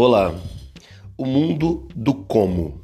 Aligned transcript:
Olá, 0.00 0.32
o 1.16 1.26
mundo 1.26 1.88
do 1.92 2.14
como. 2.14 2.80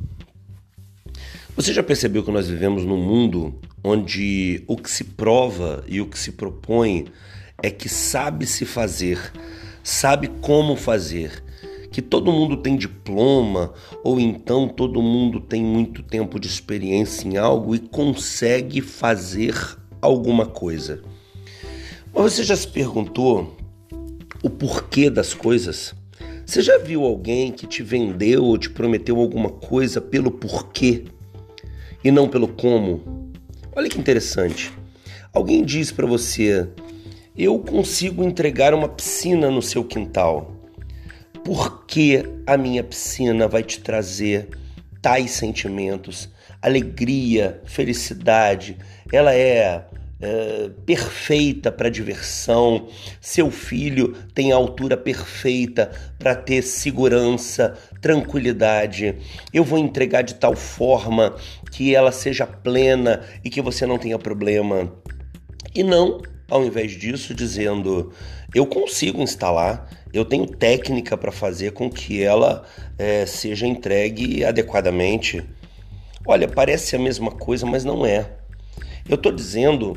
Você 1.54 1.72
já 1.72 1.80
percebeu 1.80 2.24
que 2.24 2.32
nós 2.32 2.48
vivemos 2.48 2.84
num 2.84 3.00
mundo 3.00 3.54
onde 3.84 4.64
o 4.66 4.76
que 4.76 4.90
se 4.90 5.04
prova 5.04 5.84
e 5.86 6.00
o 6.00 6.06
que 6.06 6.18
se 6.18 6.32
propõe 6.32 7.06
é 7.62 7.70
que 7.70 7.88
sabe 7.88 8.46
se 8.46 8.66
fazer, 8.66 9.32
sabe 9.80 10.26
como 10.40 10.74
fazer, 10.74 11.44
que 11.92 12.02
todo 12.02 12.32
mundo 12.32 12.56
tem 12.56 12.76
diploma 12.76 13.72
ou 14.02 14.18
então 14.18 14.66
todo 14.66 15.00
mundo 15.00 15.38
tem 15.38 15.62
muito 15.62 16.02
tempo 16.02 16.40
de 16.40 16.48
experiência 16.48 17.28
em 17.28 17.36
algo 17.36 17.76
e 17.76 17.78
consegue 17.78 18.80
fazer 18.80 19.54
alguma 20.02 20.46
coisa. 20.46 21.00
Mas 22.12 22.32
você 22.32 22.42
já 22.42 22.56
se 22.56 22.66
perguntou 22.66 23.56
o 24.42 24.50
porquê 24.50 25.08
das 25.08 25.32
coisas? 25.32 25.94
Você 26.46 26.60
já 26.60 26.76
viu 26.76 27.04
alguém 27.04 27.50
que 27.50 27.66
te 27.66 27.82
vendeu 27.82 28.44
ou 28.44 28.58
te 28.58 28.68
prometeu 28.68 29.18
alguma 29.18 29.48
coisa 29.48 30.00
pelo 30.00 30.30
porquê 30.30 31.04
e 32.02 32.10
não 32.10 32.28
pelo 32.28 32.48
como? 32.48 33.32
Olha 33.74 33.88
que 33.88 33.98
interessante. 33.98 34.70
Alguém 35.32 35.64
diz 35.64 35.90
para 35.90 36.06
você: 36.06 36.68
"Eu 37.36 37.58
consigo 37.58 38.22
entregar 38.22 38.74
uma 38.74 38.88
piscina 38.88 39.50
no 39.50 39.62
seu 39.62 39.82
quintal". 39.82 40.54
Por 41.42 41.84
que 41.86 42.24
a 42.46 42.56
minha 42.56 42.84
piscina 42.84 43.48
vai 43.48 43.62
te 43.62 43.80
trazer 43.80 44.48
tais 45.00 45.30
sentimentos? 45.30 46.28
Alegria, 46.60 47.60
felicidade. 47.64 48.76
Ela 49.10 49.34
é 49.34 49.84
é, 50.20 50.70
perfeita 50.86 51.70
para 51.70 51.88
diversão, 51.88 52.88
seu 53.20 53.50
filho 53.50 54.14
tem 54.34 54.52
a 54.52 54.56
altura 54.56 54.96
perfeita 54.96 55.90
para 56.18 56.34
ter 56.34 56.62
segurança, 56.62 57.76
tranquilidade. 58.00 59.16
Eu 59.52 59.64
vou 59.64 59.78
entregar 59.78 60.22
de 60.22 60.34
tal 60.34 60.54
forma 60.54 61.34
que 61.70 61.94
ela 61.94 62.12
seja 62.12 62.46
plena 62.46 63.22
e 63.44 63.50
que 63.50 63.60
você 63.60 63.86
não 63.86 63.98
tenha 63.98 64.18
problema. 64.18 64.92
E 65.74 65.82
não, 65.82 66.20
ao 66.48 66.64
invés 66.64 66.92
disso, 66.92 67.34
dizendo: 67.34 68.12
eu 68.54 68.66
consigo 68.66 69.20
instalar, 69.20 69.88
eu 70.12 70.24
tenho 70.24 70.46
técnica 70.46 71.16
para 71.16 71.32
fazer 71.32 71.72
com 71.72 71.90
que 71.90 72.22
ela 72.22 72.64
é, 72.96 73.26
seja 73.26 73.66
entregue 73.66 74.44
adequadamente. 74.44 75.42
Olha, 76.26 76.48
parece 76.48 76.96
a 76.96 76.98
mesma 76.98 77.30
coisa, 77.32 77.66
mas 77.66 77.84
não 77.84 78.06
é. 78.06 78.43
Eu 79.06 79.16
estou 79.16 79.30
dizendo 79.30 79.94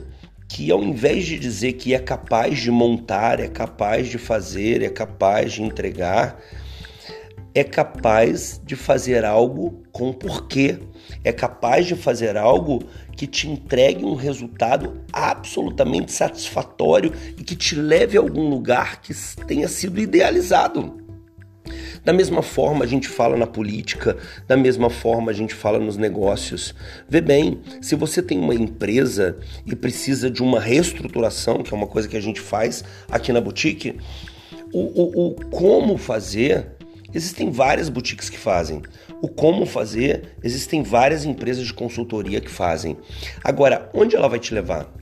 que 0.49 0.69
ao 0.69 0.83
invés 0.83 1.25
de 1.25 1.39
dizer 1.39 1.73
que 1.73 1.93
é 1.93 1.99
capaz 1.99 2.59
de 2.59 2.69
montar, 2.69 3.39
é 3.39 3.47
capaz 3.47 4.09
de 4.09 4.17
fazer, 4.17 4.81
é 4.81 4.89
capaz 4.89 5.53
de 5.53 5.63
entregar, 5.63 6.37
é 7.53 7.63
capaz 7.63 8.61
de 8.63 8.75
fazer 8.75 9.23
algo 9.23 9.81
com 9.91 10.11
porquê, 10.11 10.77
é 11.23 11.31
capaz 11.31 11.85
de 11.85 11.95
fazer 11.95 12.35
algo 12.35 12.83
que 13.15 13.25
te 13.25 13.49
entregue 13.49 14.03
um 14.03 14.13
resultado 14.13 15.01
absolutamente 15.11 16.11
satisfatório 16.11 17.11
e 17.37 17.43
que 17.43 17.55
te 17.55 17.75
leve 17.75 18.17
a 18.17 18.21
algum 18.21 18.49
lugar 18.49 19.01
que 19.01 19.13
tenha 19.47 19.69
sido 19.69 19.99
idealizado. 19.99 21.06
Da 22.07 22.13
mesma 22.13 22.41
forma 22.41 22.85
a 22.85 22.87
gente 22.87 23.05
fala 23.05 23.35
na 23.35 23.45
política, 23.45 24.15
da 24.47 24.55
mesma 24.55 24.89
forma 24.89 25.29
a 25.29 25.33
gente 25.33 25.53
fala 25.53 25.77
nos 25.77 25.97
negócios. 25.97 26.73
Vê 27.09 27.19
bem, 27.19 27.59
se 27.81 27.95
você 27.95 28.23
tem 28.23 28.39
uma 28.39 28.55
empresa 28.55 29.37
e 29.65 29.75
precisa 29.75 30.31
de 30.31 30.41
uma 30.41 30.57
reestruturação, 30.57 31.61
que 31.61 31.73
é 31.73 31.75
uma 31.75 31.85
coisa 31.85 32.07
que 32.07 32.15
a 32.15 32.21
gente 32.21 32.39
faz 32.39 32.81
aqui 33.11 33.33
na 33.33 33.41
boutique, 33.41 33.97
o, 34.73 34.79
o, 34.79 35.31
o 35.31 35.35
como 35.49 35.97
fazer 35.97 36.77
Existem 37.13 37.51
várias 37.51 37.89
boutiques 37.89 38.29
que 38.29 38.37
fazem. 38.37 38.81
O 39.21 39.27
como 39.27 39.65
fazer, 39.65 40.35
existem 40.43 40.83
várias 40.83 41.25
empresas 41.25 41.65
de 41.65 41.73
consultoria 41.73 42.39
que 42.39 42.51
fazem. 42.51 42.97
Agora, 43.43 43.89
onde 43.93 44.15
ela 44.15 44.29
vai 44.29 44.39
te 44.39 44.53
levar? 44.53 44.93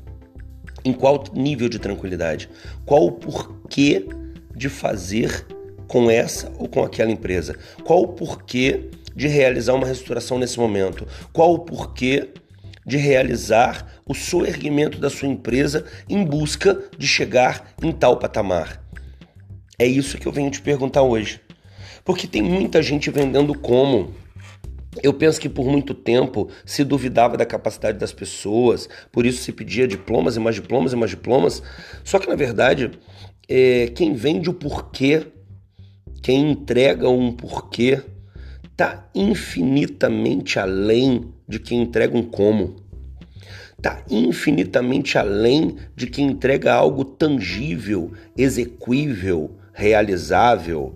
Em 0.84 0.94
qual 0.94 1.24
nível 1.34 1.68
de 1.68 1.78
tranquilidade? 1.78 2.50
Qual 2.86 3.06
o 3.06 3.12
porquê 3.12 4.08
de 4.56 4.70
fazer 4.70 5.46
com 5.88 6.10
essa 6.10 6.52
ou 6.58 6.68
com 6.68 6.84
aquela 6.84 7.12
empresa? 7.12 7.58
Qual 7.84 8.02
o 8.02 8.08
porquê 8.10 8.90
de 9.16 9.28
realizar 9.28 9.74
uma 9.74 9.88
restauração 9.88 10.38
nesse 10.38 10.60
momento? 10.60 11.08
Qual 11.32 11.54
o 11.54 11.60
porquê 11.60 12.30
de 12.86 12.98
realizar 12.98 14.02
o 14.06 14.14
soerguimento 14.14 15.00
da 15.00 15.10
sua 15.10 15.28
empresa 15.28 15.86
em 16.08 16.24
busca 16.24 16.80
de 16.98 17.08
chegar 17.08 17.74
em 17.82 17.92
tal 17.92 18.18
patamar? 18.18 18.84
É 19.78 19.86
isso 19.86 20.18
que 20.18 20.28
eu 20.28 20.32
venho 20.32 20.52
te 20.52 20.62
perguntar 20.62 21.02
hoje. 21.02 21.42
Porque 22.04 22.28
tem 22.28 22.42
muita 22.42 22.82
gente 22.84 23.10
vendendo 23.10 23.58
como. 23.58 24.14
Eu 25.04 25.14
penso 25.14 25.42
que 25.42 25.50
por 25.50 25.66
muito 25.66 25.94
tempo 25.94 26.50
se 26.66 26.84
duvidava 26.84 27.36
da 27.36 27.46
capacidade 27.46 27.98
das 27.98 28.14
pessoas, 28.14 28.88
por 29.12 29.26
isso 29.26 29.42
se 29.42 29.52
pedia 29.52 29.86
diplomas 29.86 30.38
e 30.38 30.40
mais 30.40 30.56
diplomas 30.56 30.94
e 30.94 30.96
mais 30.96 31.12
diplomas. 31.12 31.62
Só 32.04 32.18
que 32.18 32.30
na 32.30 32.36
verdade, 32.36 32.92
é, 33.50 33.88
quem 33.88 34.14
vende 34.14 34.50
o 34.50 34.54
porquê 34.54 35.28
quem 36.26 36.54
entrega 36.54 37.08
um 37.08 37.32
porquê 37.32 38.02
está 38.72 39.08
infinitamente 39.14 40.58
além 40.58 41.26
de 41.48 41.60
quem 41.60 41.84
entrega 41.84 42.18
um 42.18 42.24
como. 42.24 42.78
Está 43.78 44.02
infinitamente 44.10 45.20
além 45.20 45.76
de 45.96 46.08
quem 46.08 46.26
entrega 46.26 46.74
algo 46.74 47.06
tangível, 47.06 48.12
exequível, 48.36 49.52
realizável. 49.72 50.96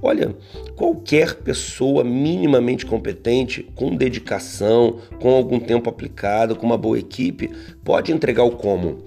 Olha, 0.00 0.34
qualquer 0.74 1.34
pessoa 1.34 2.02
minimamente 2.02 2.86
competente, 2.86 3.62
com 3.74 3.94
dedicação, 3.94 5.00
com 5.20 5.34
algum 5.34 5.60
tempo 5.60 5.90
aplicado, 5.90 6.56
com 6.56 6.64
uma 6.64 6.78
boa 6.78 6.98
equipe, 6.98 7.50
pode 7.84 8.10
entregar 8.10 8.44
o 8.44 8.52
como. 8.52 9.04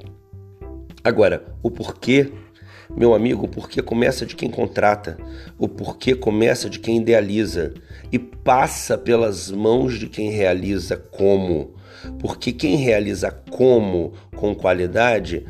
Agora, 1.03 1.43
o 1.63 1.71
porquê 1.71 2.31
meu 2.89 3.13
amigo, 3.13 3.45
o 3.45 3.47
porquê 3.47 3.81
começa 3.81 4.25
de 4.25 4.35
quem 4.35 4.49
contrata, 4.49 5.17
o 5.57 5.67
porquê 5.67 6.13
começa 6.13 6.69
de 6.69 6.79
quem 6.79 6.97
idealiza 6.97 7.73
e 8.11 8.19
passa 8.19 8.97
pelas 8.97 9.49
mãos 9.49 9.97
de 9.97 10.07
quem 10.07 10.29
realiza 10.29 10.97
como. 10.97 11.73
Porque 12.19 12.51
quem 12.51 12.75
realiza 12.75 13.31
como 13.31 14.13
com 14.35 14.53
qualidade 14.53 15.45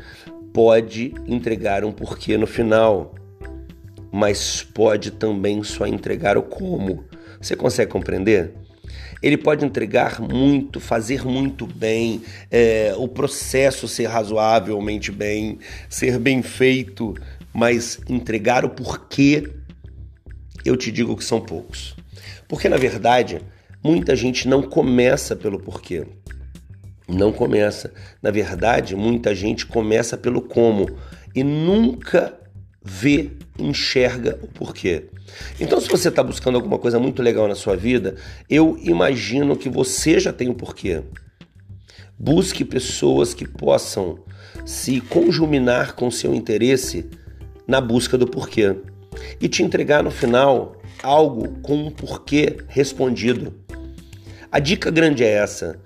pode 0.52 1.12
entregar 1.26 1.84
um 1.84 1.92
porquê 1.92 2.38
no 2.38 2.46
final, 2.46 3.14
mas 4.10 4.62
pode 4.62 5.10
também 5.10 5.62
só 5.62 5.86
entregar 5.86 6.38
o 6.38 6.42
como. 6.42 7.04
Você 7.40 7.54
consegue 7.54 7.90
compreender? 7.90 8.54
Ele 9.22 9.36
pode 9.36 9.64
entregar 9.64 10.20
muito, 10.20 10.80
fazer 10.80 11.24
muito 11.24 11.66
bem, 11.66 12.22
é, 12.50 12.94
o 12.96 13.08
processo 13.08 13.88
ser 13.88 14.06
razoavelmente 14.06 15.10
bem, 15.10 15.58
ser 15.88 16.18
bem 16.18 16.42
feito, 16.42 17.14
mas 17.52 17.98
entregar 18.08 18.64
o 18.64 18.70
porquê, 18.70 19.50
eu 20.64 20.76
te 20.76 20.90
digo 20.92 21.16
que 21.16 21.24
são 21.24 21.40
poucos. 21.40 21.96
Porque 22.48 22.68
na 22.68 22.76
verdade, 22.76 23.40
muita 23.82 24.14
gente 24.14 24.46
não 24.48 24.62
começa 24.62 25.34
pelo 25.34 25.58
porquê. 25.58 26.06
Não 27.08 27.32
começa. 27.32 27.92
Na 28.20 28.30
verdade, 28.30 28.96
muita 28.96 29.34
gente 29.34 29.64
começa 29.64 30.16
pelo 30.16 30.42
como 30.42 30.86
e 31.34 31.44
nunca 31.44 32.34
vê, 32.86 33.30
enxerga 33.58 34.38
o 34.42 34.46
porquê. 34.46 35.06
Então, 35.60 35.80
se 35.80 35.88
você 35.88 36.08
está 36.08 36.22
buscando 36.22 36.54
alguma 36.54 36.78
coisa 36.78 37.00
muito 37.00 37.20
legal 37.20 37.48
na 37.48 37.56
sua 37.56 37.76
vida, 37.76 38.14
eu 38.48 38.78
imagino 38.80 39.56
que 39.56 39.68
você 39.68 40.20
já 40.20 40.32
tem 40.32 40.48
o 40.48 40.54
porquê. 40.54 41.02
Busque 42.16 42.64
pessoas 42.64 43.34
que 43.34 43.46
possam 43.46 44.20
se 44.64 45.00
conjuminar 45.00 45.94
com 45.94 46.10
seu 46.10 46.34
interesse 46.34 47.10
na 47.66 47.80
busca 47.80 48.16
do 48.16 48.26
porquê 48.26 48.76
e 49.40 49.48
te 49.48 49.62
entregar 49.62 50.02
no 50.02 50.10
final 50.10 50.80
algo 51.02 51.60
com 51.60 51.74
um 51.74 51.90
porquê 51.90 52.58
respondido. 52.68 53.52
A 54.50 54.60
dica 54.60 54.90
grande 54.90 55.24
é 55.24 55.30
essa: 55.30 55.78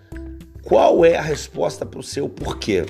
qual 0.62 1.04
é 1.04 1.16
a 1.16 1.22
resposta 1.22 1.86
para 1.86 1.98
o 1.98 2.02
seu 2.04 2.28
porquê? 2.28 2.84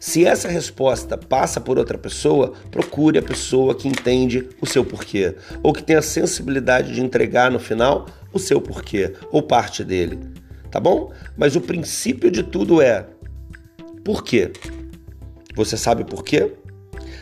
Se 0.00 0.24
essa 0.24 0.48
resposta 0.48 1.16
passa 1.16 1.60
por 1.60 1.78
outra 1.78 1.98
pessoa, 1.98 2.52
procure 2.70 3.18
a 3.18 3.22
pessoa 3.22 3.74
que 3.74 3.88
entende 3.88 4.48
o 4.60 4.66
seu 4.66 4.84
porquê, 4.84 5.34
ou 5.62 5.72
que 5.72 5.82
tem 5.82 5.96
a 5.96 6.02
sensibilidade 6.02 6.94
de 6.94 7.00
entregar 7.00 7.50
no 7.50 7.58
final 7.58 8.06
o 8.32 8.38
seu 8.38 8.60
porquê, 8.60 9.14
ou 9.30 9.42
parte 9.42 9.84
dele. 9.84 10.18
Tá 10.70 10.80
bom? 10.80 11.12
Mas 11.36 11.54
o 11.54 11.60
princípio 11.60 12.30
de 12.30 12.42
tudo 12.42 12.82
é: 12.82 13.06
por 14.04 14.24
quê? 14.24 14.52
Você 15.54 15.76
sabe 15.76 16.04
por 16.04 16.24
quê? 16.24 16.52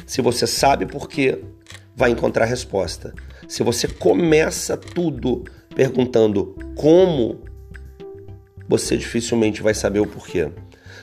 Se 0.07 0.23
você 0.23 0.47
sabe 0.47 0.87
porquê, 0.87 1.39
vai 1.95 2.11
encontrar 2.11 2.47
resposta. 2.47 3.13
Se 3.47 3.63
você 3.63 3.87
começa 3.87 4.77
tudo 4.77 5.45
perguntando 5.75 6.57
como, 6.75 7.41
você 8.67 8.97
dificilmente 8.97 9.63
vai 9.63 9.75
saber 9.75 10.01
o 10.01 10.07
porquê. 10.07 10.51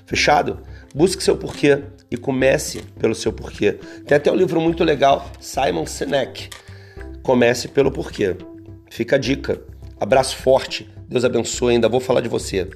Fechado? 0.05 0.59
Busque 0.93 1.23
seu 1.23 1.37
porquê 1.37 1.83
e 2.09 2.17
comece 2.17 2.81
pelo 2.99 3.13
seu 3.15 3.31
porquê. 3.31 3.79
Tem 4.05 4.17
até 4.17 4.31
um 4.31 4.35
livro 4.35 4.59
muito 4.59 4.83
legal, 4.83 5.29
Simon 5.39 5.85
Sinek, 5.85 6.49
Comece 7.21 7.67
pelo 7.67 7.91
porquê. 7.91 8.35
Fica 8.89 9.15
a 9.15 9.19
dica. 9.19 9.61
Abraço 9.99 10.35
forte. 10.37 10.89
Deus 11.07 11.23
abençoe. 11.23 11.73
Ainda 11.73 11.89
vou 11.89 11.99
falar 11.99 12.21
de 12.21 12.29
você. 12.29 12.67